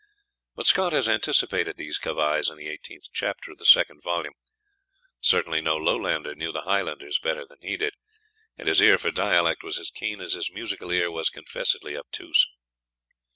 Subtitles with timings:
[0.55, 4.33] But Scott has anticipated these cavils in the eighteenth chapter of the second volume.
[5.19, 7.93] Certainly no Lowlander knew the Highlanders better than he did,
[8.57, 12.47] and his ear for dialect was as keen as his musical ear was confessedly obtuse.